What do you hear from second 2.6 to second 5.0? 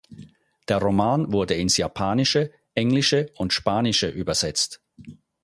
Englische und Spanische übersetzt.